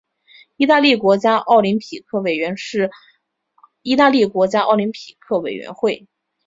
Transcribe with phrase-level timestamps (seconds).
[0.57, 2.89] 意大利国家奥林匹克委员会是
[3.83, 6.07] 意大利的国家奥林匹克委员会。